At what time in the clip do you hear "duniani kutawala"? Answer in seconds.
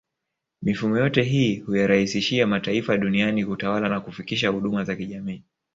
2.97-3.89